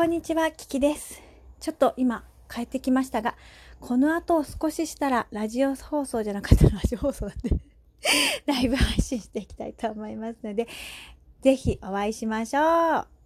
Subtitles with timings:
[0.00, 1.22] こんにちは、キキです。
[1.60, 3.36] ちょっと今帰ってきましたが、
[3.80, 7.50] この後少ししたらラジオ放送じゃなかったらラジオ放送だって、
[8.50, 10.68] ライブ配信していきたいと思いますので、
[11.42, 13.19] ぜひお会いしましょう。